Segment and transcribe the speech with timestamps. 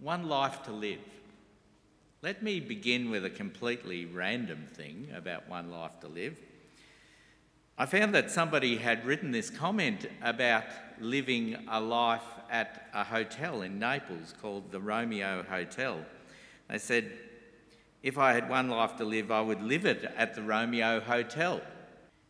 [0.00, 1.00] One life to live.
[2.22, 6.38] Let me begin with a completely random thing about one life to live.
[7.76, 10.64] I found that somebody had written this comment about
[11.00, 15.98] living a life at a hotel in Naples called the Romeo Hotel.
[16.68, 17.10] They said,
[18.04, 21.60] If I had one life to live, I would live it at the Romeo Hotel.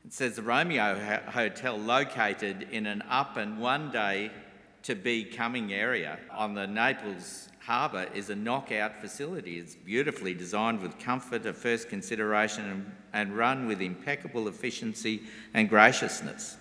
[0.07, 4.31] It says the Romeo Hotel, located in an up and one day
[4.89, 9.59] to be coming area on the Naples harbour is a knockout facility.
[9.59, 15.69] It's beautifully designed with comfort a first consideration and, and run with impeccable efficiency and
[15.69, 16.57] graciousness.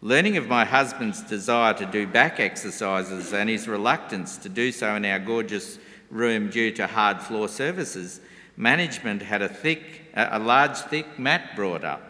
[0.00, 4.94] Learning of my husband's desire to do back exercises and his reluctance to do so
[4.94, 5.80] in our gorgeous
[6.10, 8.20] room due to hard floor surfaces,
[8.56, 12.00] management had a thick, a large thick mat brought up.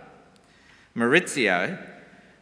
[0.94, 1.78] Maurizio,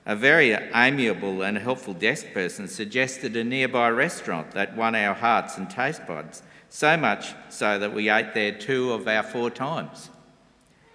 [0.05, 5.59] a very amiable and helpful desk person suggested a nearby restaurant that won our hearts
[5.59, 10.11] and taste buds, so much so that we ate there two of our four times.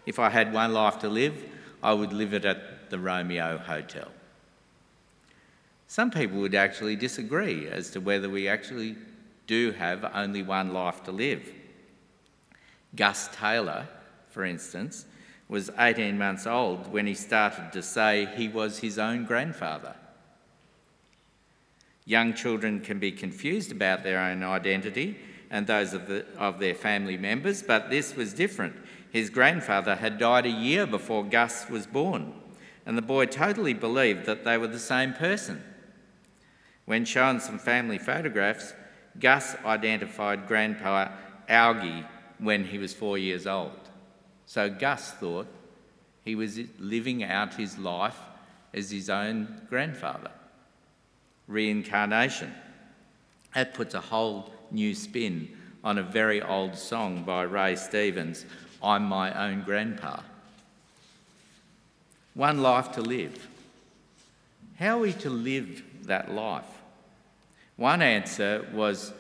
[0.06, 1.44] If I had one life to live,
[1.82, 4.10] I would live it at the Romeo Hotel.
[5.88, 8.98] Some people would actually disagree as to whether we actually
[9.48, 11.50] do have only one life to live.
[12.96, 13.88] Gus Taylor,
[14.30, 15.06] for instance,
[15.50, 19.96] was 18 months old when he started to say he was his own grandfather.
[22.06, 25.18] Young children can be confused about their own identity
[25.50, 28.76] and those of, the, of their family members, but this was different.
[29.12, 32.34] His grandfather had died a year before Gus was born,
[32.86, 35.64] and the boy totally believed that they were the same person.
[36.86, 38.74] When shown some family photographs,
[39.20, 41.10] Gus identified Grandpa
[41.50, 42.06] Augie
[42.40, 43.90] when he was four years old.
[44.48, 45.48] So Gus thought
[46.24, 48.18] he was living out his life
[48.74, 50.32] as his own grandfather.
[51.48, 52.54] Reincarnation.
[53.54, 58.46] That puts a whole new spin on a very old song by Ray Stevens,
[58.82, 60.22] I'm my own grandpa.
[62.34, 63.48] One life to live.
[64.80, 66.66] How are we to live that life?
[67.76, 69.12] One answer was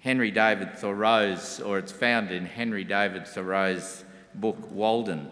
[0.00, 4.04] Henry David Thoreau's, or it's found in Henry David Thoreau's
[4.34, 5.30] book Walden,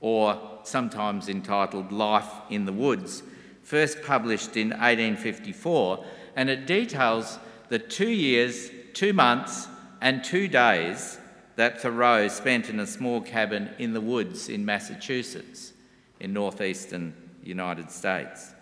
[0.00, 3.22] or sometimes entitled Life in the Woods,
[3.62, 6.04] first published in 1854,
[6.36, 9.68] and it details the two years, two months,
[10.00, 11.18] and two days
[11.56, 15.72] that Thoreau spent in a small cabin in the woods in Massachusetts,
[16.18, 18.54] in northeastern United States.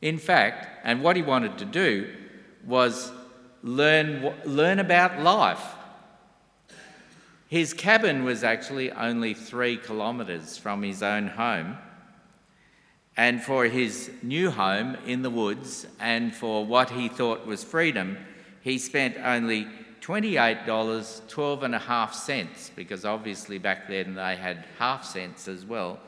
[0.00, 2.14] In fact, and what he wanted to do
[2.64, 3.10] was
[3.62, 5.74] learn, learn about life
[7.50, 11.76] his cabin was actually only three kilometres from his own home.
[13.16, 18.18] And for his new home in the woods and for what he thought was freedom,
[18.60, 19.66] he spent only
[20.00, 25.64] $28, 12 and a half cents, because obviously back then they had half cents as
[25.64, 25.98] well.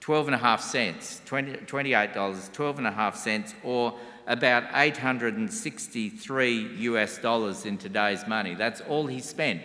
[0.00, 6.76] 12 and a half cents, 20, $28, 12 and a half cents, or about 863
[6.78, 8.54] US dollars in today's money.
[8.54, 9.60] That's all he spent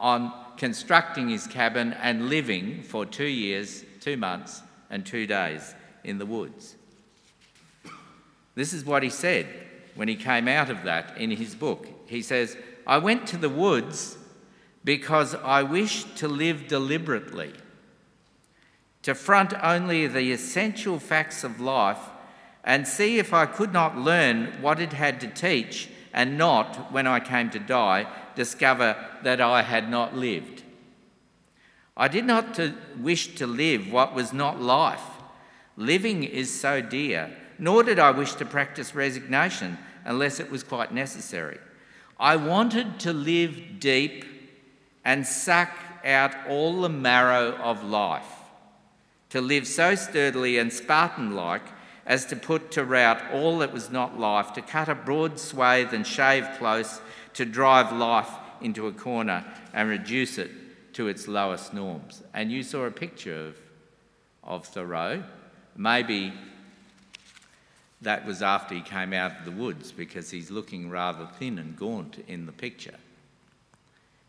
[0.00, 6.18] on constructing his cabin and living for two years, two months, and two days in
[6.18, 6.74] the woods.
[8.54, 9.46] This is what he said
[9.94, 11.86] when he came out of that in his book.
[12.06, 12.56] He says,
[12.86, 14.16] I went to the woods
[14.82, 17.52] because I wished to live deliberately,
[19.02, 22.00] to front only the essential facts of life
[22.64, 27.06] and see if I could not learn what it had to teach and not, when
[27.06, 30.62] I came to die, discover that I had not lived.
[31.96, 35.02] I did not to wish to live what was not life.
[35.76, 40.92] Living is so dear, nor did I wish to practice resignation unless it was quite
[40.92, 41.58] necessary.
[42.18, 44.24] I wanted to live deep
[45.04, 45.70] and suck
[46.04, 48.28] out all the marrow of life,
[49.30, 51.66] to live so sturdily and Spartan like
[52.10, 55.94] as to put to rout all that was not life, to cut a broad swathe
[55.94, 57.00] and shave close,
[57.32, 58.28] to drive life
[58.60, 60.50] into a corner and reduce it
[60.92, 62.20] to its lowest norms.
[62.34, 63.56] And you saw a picture of,
[64.42, 65.22] of Thoreau.
[65.76, 66.32] Maybe
[68.02, 71.76] that was after he came out of the woods because he's looking rather thin and
[71.76, 72.98] gaunt in the picture.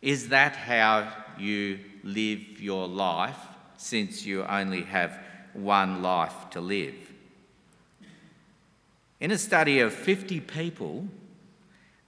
[0.03, 3.39] Is that how you live your life
[3.77, 5.17] since you only have
[5.53, 7.10] one life to live?
[9.21, 11.07] In a study of 50 people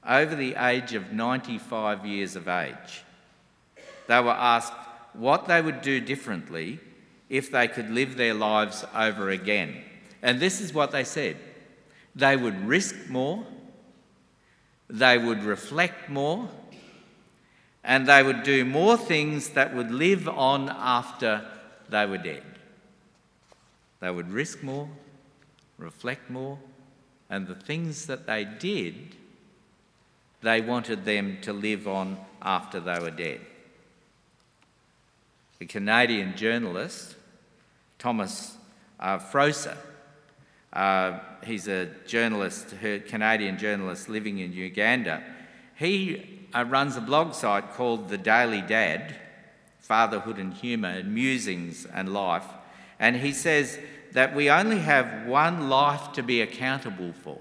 [0.03, 3.03] over the age of 95 years of age,
[4.07, 4.73] they were asked
[5.13, 6.79] what they would do differently
[7.29, 9.83] if they could live their lives over again.
[10.23, 11.37] And this is what they said
[12.15, 13.45] they would risk more,
[14.89, 16.49] they would reflect more,
[17.83, 21.45] and they would do more things that would live on after
[21.89, 22.43] they were dead.
[23.99, 24.89] They would risk more,
[25.77, 26.57] reflect more,
[27.29, 29.15] and the things that they did,
[30.41, 33.41] they wanted them to live on after they were dead.
[35.59, 37.15] The Canadian journalist
[38.03, 38.57] Thomas
[38.99, 39.77] uh, Froese,
[40.73, 45.23] uh, he's a journalist, a Canadian journalist living in Uganda.
[45.75, 49.15] He uh, runs a blog site called The Daily Dad
[49.79, 52.43] Fatherhood and Humour, Musings and Life.
[52.99, 53.79] And he says
[54.13, 57.39] that we only have one life to be accountable for.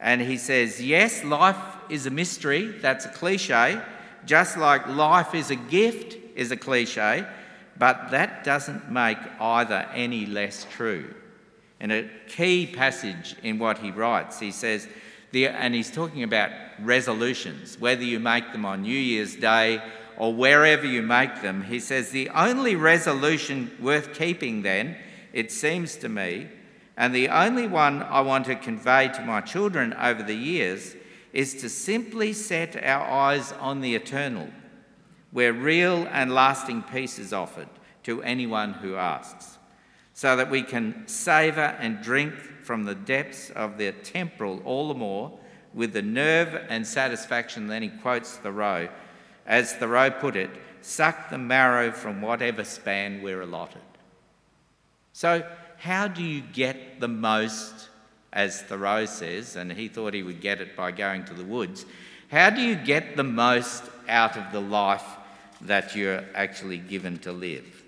[0.00, 1.56] And he says, yes, life
[1.88, 3.80] is a mystery, that's a cliche,
[4.24, 7.26] just like life is a gift is a cliche,
[7.78, 11.12] but that doesn't make either any less true.
[11.80, 14.88] And a key passage in what he writes, he says,
[15.32, 16.50] the, and he's talking about
[16.80, 19.82] resolutions, whether you make them on New Year's Day
[20.18, 21.62] or wherever you make them.
[21.62, 24.96] He says, the only resolution worth keeping, then,
[25.32, 26.48] it seems to me,
[26.96, 30.94] and the only one I want to convey to my children over the years,
[31.32, 34.48] is to simply set our eyes on the eternal
[35.32, 37.68] where real and lasting peace is offered
[38.04, 39.58] to anyone who asks,
[40.12, 42.32] so that we can savour and drink
[42.62, 45.36] from the depths of the temporal all the more
[45.74, 47.66] with the nerve and satisfaction.
[47.66, 48.88] Then he quotes Thoreau,
[49.46, 50.50] as Thoreau put it,
[50.80, 53.82] suck the marrow from whatever span we're allotted.
[55.12, 55.46] So,
[55.78, 57.88] how do you get the most,
[58.32, 61.84] as Thoreau says, and he thought he would get it by going to the woods?
[62.30, 65.04] How do you get the most out of the life
[65.64, 67.82] that you're actually given to live.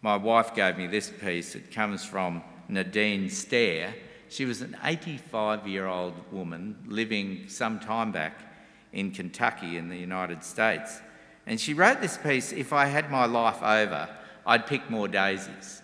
[0.00, 1.54] My wife gave me this piece.
[1.54, 3.94] It comes from Nadine Stair.
[4.28, 8.47] She was an 85 year old woman living some time back
[8.92, 11.00] in Kentucky in the United States.
[11.46, 14.08] And she wrote this piece If I had my life over,
[14.46, 15.82] I'd pick more daisies.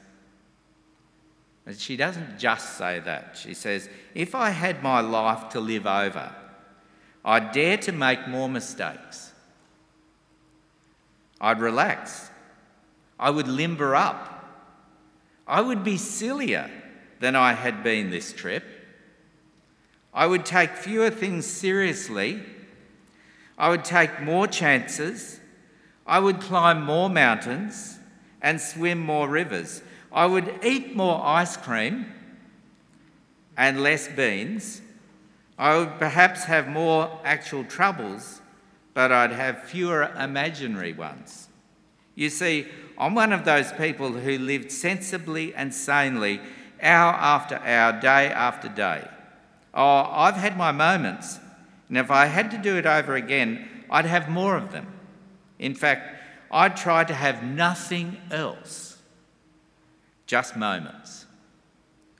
[1.67, 3.37] And she doesn't just say that.
[3.41, 6.35] She says, If I had my life to live over,
[7.25, 9.33] I'd dare to make more mistakes.
[11.41, 12.31] I'd relax.
[13.19, 14.31] I would limber up.
[15.47, 16.71] I would be sillier
[17.21, 18.65] than I had been this trip.
[20.13, 22.43] I would take fewer things seriously.
[23.59, 25.41] I would take more chances.
[26.07, 27.99] I would climb more mountains
[28.43, 29.83] and swim more rivers.
[30.13, 32.07] I would eat more ice cream
[33.57, 34.83] and less beans.
[35.59, 38.41] I would perhaps have more actual troubles,
[38.93, 41.49] but I'd have fewer imaginary ones.
[42.15, 42.67] You see,
[42.99, 46.41] I'm one of those people who lived sensibly and sanely
[46.83, 49.09] hour after hour, day after day.
[49.73, 51.41] Oh, I've had my moments,
[51.95, 54.89] and if I had to do it over again, I'd have more of them.
[55.61, 56.19] In fact,
[56.51, 58.99] I'd try to have nothing else,
[60.27, 61.27] just moments,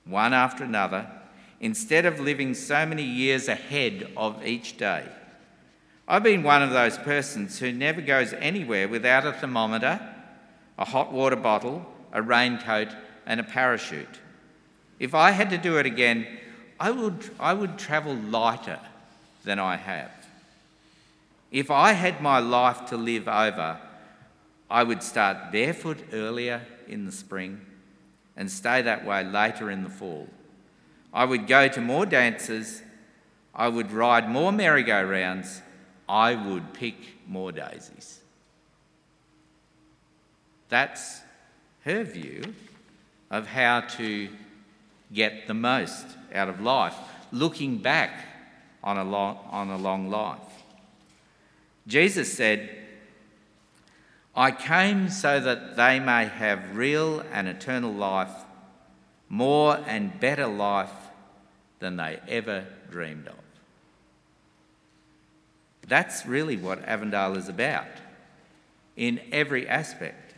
[0.05, 1.11] one after another
[1.59, 5.09] instead of living so many years ahead of each day.
[6.07, 9.99] I've been one of those persons who never goes anywhere without a thermometer,
[10.79, 12.95] a hot water bottle, a raincoat,
[13.27, 14.21] and a parachute.
[15.01, 16.29] If I had to do it again,
[16.79, 18.79] I would, I would travel lighter
[19.45, 20.11] than I have.
[21.51, 23.79] If I had my life to live over,
[24.71, 27.61] I would start barefoot earlier in the spring
[28.37, 30.27] and stay that way later in the fall.
[31.13, 32.83] I would go to more dances.
[33.55, 35.63] I would ride more merry-go-rounds.
[36.09, 36.97] I would pick
[37.29, 38.21] more daisies.
[40.69, 41.21] That's
[41.85, 42.55] her view
[43.31, 44.29] of how to
[45.13, 46.97] get the most out of life,
[47.31, 48.34] looking back
[48.85, 50.39] on a long, on a long life.
[51.87, 52.71] Jesus said,
[54.37, 58.33] I came so that they may have real and eternal life,
[59.29, 60.93] more and better life
[61.81, 63.35] than they ever dreamed of.
[65.89, 67.87] That's really what Avondale is about
[68.97, 70.35] in every aspect.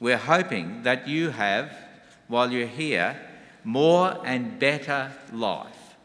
[0.00, 1.76] We're hoping that you have,
[2.28, 3.16] while you're here,
[3.62, 5.96] more and better life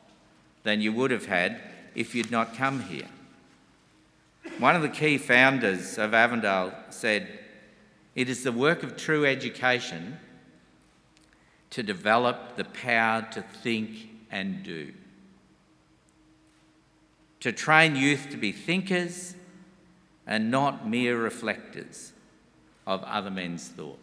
[0.63, 1.61] than you would have had
[1.95, 3.07] if you'd not come here.
[4.57, 7.27] One of the key founders of Avondale said,
[8.15, 10.17] It is the work of true education
[11.69, 14.93] to develop the power to think and do.
[17.41, 19.35] To train youth to be thinkers
[20.27, 22.11] and not mere reflectors
[22.85, 23.99] of other men's thought.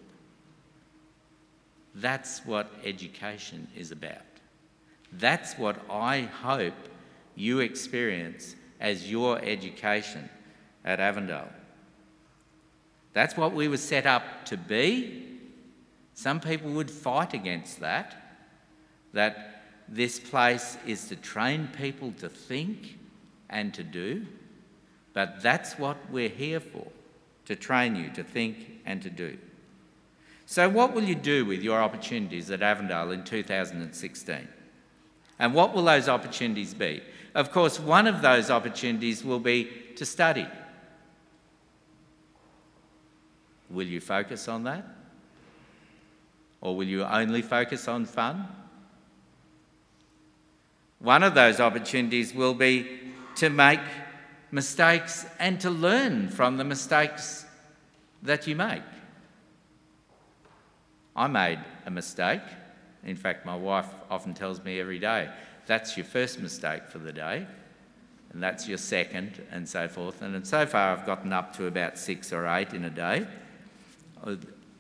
[1.95, 4.23] That's what education is about.
[5.13, 6.75] That's what I hope
[7.37, 10.29] you experience as your education
[10.85, 11.49] at Avondale.
[13.13, 15.39] That's what we were set up to be.
[16.15, 18.39] Some people would fight against that,
[19.13, 22.99] that this place is to train people to think
[23.49, 24.27] and to do.
[25.13, 26.87] But that's what we're here for
[27.47, 29.39] to train you to think and to do.
[30.45, 34.49] So, what will you do with your opportunities at Avondale in 2016?
[35.39, 37.03] And what will those opportunities be?
[37.37, 40.47] Of course, one of those opportunities will be to study.
[43.69, 44.87] Will you focus on that?
[46.63, 48.49] Or will you only focus on fun?
[50.99, 52.89] One of those opportunities will be
[53.35, 53.81] to make
[54.51, 57.45] mistakes and to learn from the mistakes
[58.23, 58.83] that you make.
[61.15, 62.41] I made a mistake.
[63.05, 65.29] In fact, my wife often tells me every day,
[65.67, 67.47] that's your first mistake for the day,
[68.33, 70.23] and that's your second, and so forth.
[70.23, 73.27] And so far, I've gotten up to about six or eight in a day.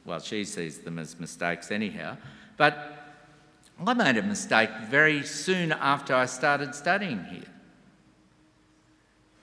[0.04, 2.16] Well, she sees them as mistakes anyhow.
[2.56, 3.18] But
[3.84, 7.42] I made a mistake very soon after I started studying here.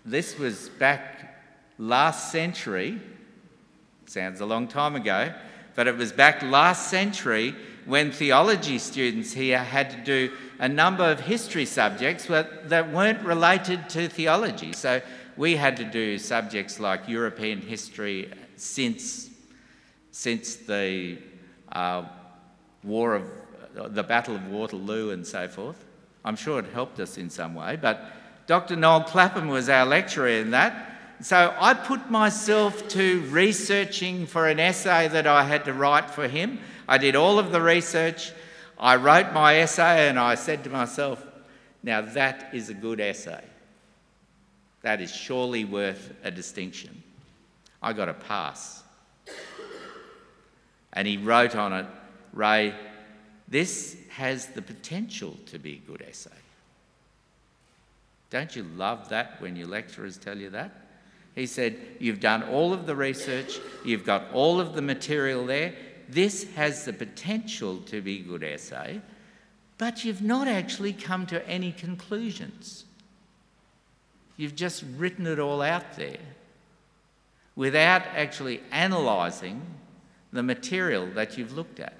[0.05, 1.41] This was back
[1.77, 2.99] last century,
[4.05, 5.33] sounds a long time ago,
[5.75, 11.03] but it was back last century when theology students here had to do a number
[11.03, 14.73] of history subjects that weren't related to theology.
[14.73, 15.01] So
[15.35, 19.29] we had to do subjects like European history since,
[20.11, 21.17] since the
[21.71, 22.05] uh,
[22.83, 23.29] War of
[23.75, 25.83] the Battle of Waterloo and so forth.
[26.23, 28.05] I'm sure it helped us in some way, but
[28.45, 28.75] Dr.
[28.75, 30.91] Noel Clapham was our lecturer in that.
[31.21, 36.27] So I put myself to researching for an essay that I had to write for
[36.27, 36.59] him.
[36.87, 38.31] I did all of the research.
[38.77, 41.25] I wrote my essay and I said to myself,
[41.83, 43.43] now that is a good essay.
[44.81, 47.03] That is surely worth a distinction.
[47.81, 48.83] I got a pass.
[50.93, 51.85] And he wrote on it,
[52.33, 52.73] Ray,
[53.47, 56.31] this has the potential to be a good essay.
[58.29, 60.71] Don't you love that when your lecturers tell you that?
[61.35, 65.73] He said, You've done all of the research, you've got all of the material there.
[66.09, 69.01] This has the potential to be a good essay,
[69.77, 72.85] but you've not actually come to any conclusions.
[74.37, 76.17] You've just written it all out there
[77.55, 79.61] without actually analysing
[80.31, 81.93] the material that you've looked at.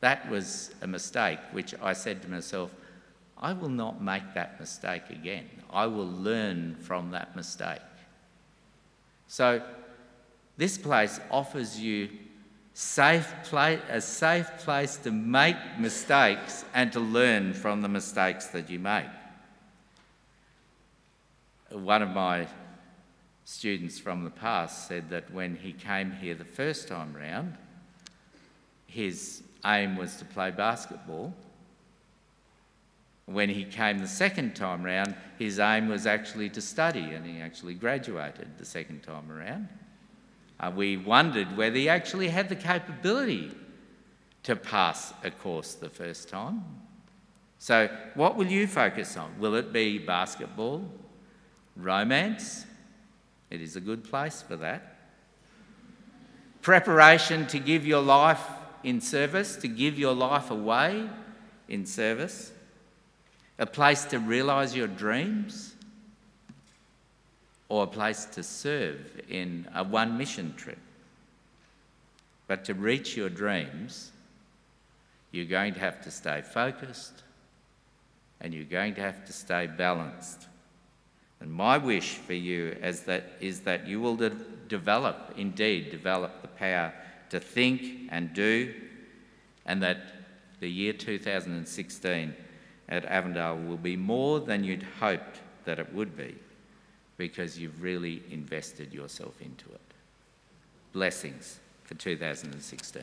[0.00, 2.70] That was a mistake, which I said to myself,
[3.36, 5.48] I will not make that mistake again.
[5.70, 7.80] I will learn from that mistake.
[9.28, 9.62] So,
[10.56, 12.08] this place offers you
[12.78, 18.70] safe place, a safe place to make mistakes and to learn from the mistakes that
[18.70, 19.08] you make.
[21.72, 22.46] One of my
[23.44, 27.56] students from the past said that when he came here the first time round,
[28.86, 31.34] his aim was to play basketball
[33.26, 37.40] when he came the second time round, his aim was actually to study, and he
[37.40, 39.68] actually graduated the second time around.
[40.60, 43.50] Uh, we wondered whether he actually had the capability
[44.42, 46.64] to pass a course the first time.
[47.58, 49.38] So, what will you focus on?
[49.38, 50.84] Will it be basketball?
[51.76, 52.66] Romance?
[53.50, 54.96] It is a good place for that.
[56.62, 58.44] Preparation to give your life
[58.82, 61.08] in service, to give your life away
[61.68, 62.52] in service
[63.58, 65.74] a place to realise your dreams,
[67.68, 70.78] or a place to serve in a one mission trip.
[72.46, 74.10] But to reach your dreams,
[75.32, 77.22] you're going to have to stay focused
[78.40, 80.46] and you're going to have to stay balanced.
[81.40, 84.30] And my wish for you is that, is that you will de-
[84.68, 86.92] develop, indeed, develop the power
[87.30, 88.74] to think and do,
[89.66, 89.98] and that
[90.60, 92.34] the year 2016
[92.88, 96.34] at Avondale will be more than you'd hoped that it would be
[97.18, 99.80] because you've really invested yourself into it.
[100.92, 103.02] Blessings for 2016.